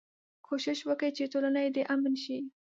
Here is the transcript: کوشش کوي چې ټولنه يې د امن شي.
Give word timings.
کوشش 0.47 0.79
کوي 0.87 1.09
چې 1.17 1.23
ټولنه 1.31 1.59
يې 1.65 1.69
د 1.75 1.79
امن 1.93 2.13
شي. 2.23 2.37